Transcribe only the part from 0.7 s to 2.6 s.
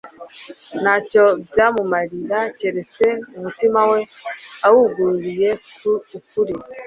ntacyo byamumarira